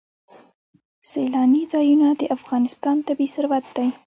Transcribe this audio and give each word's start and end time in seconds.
سیلانی 1.09 1.63
ځایونه 1.73 2.07
د 2.19 2.21
افغانستان 2.37 2.97
طبعي 3.07 3.27
ثروت 3.35 3.65
دی. 3.75 3.87